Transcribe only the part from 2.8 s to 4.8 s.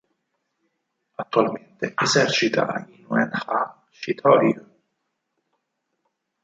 Inoue-ha Shitō-ryū.